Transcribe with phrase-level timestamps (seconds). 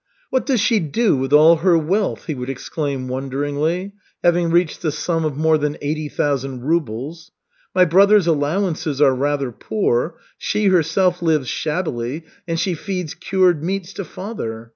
[0.31, 3.91] "What does she do with all her wealth?" he would exclaim wonderingly,
[4.23, 7.29] having reached the sum of more than eighty thousand rubles.
[7.75, 13.93] "My brothers' allowances are rather poor; she herself lives shabbily, and she feeds cured meats
[13.93, 14.69] to father.